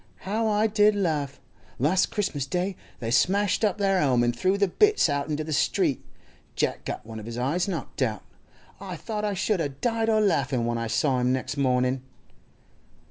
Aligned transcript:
How 0.21 0.47
I 0.47 0.65
did 0.65 0.95
laugh! 0.95 1.39
Last 1.77 2.07
Christmas 2.07 2.47
Day 2.47 2.75
they 2.99 3.11
smashed 3.11 3.63
up 3.63 3.77
their 3.77 4.01
'ome 4.01 4.23
an' 4.23 4.33
threw 4.33 4.57
the 4.57 4.67
bits 4.67 5.07
out 5.09 5.29
into 5.29 5.43
the 5.43 5.53
street. 5.53 6.03
Jack 6.55 6.85
got 6.85 7.05
one 7.05 7.19
of 7.19 7.27
his 7.27 7.37
eyes 7.37 7.67
knocked 7.67 8.01
out—I 8.01 8.95
thought 8.95 9.23
I 9.25 9.35
should 9.35 9.61
a' 9.61 9.69
died 9.69 10.09
o' 10.09 10.17
laughin' 10.19 10.65
when 10.65 10.79
I 10.79 10.87
saw 10.87 11.19
him 11.19 11.31
next 11.31 11.55
mornin'. 11.55 12.01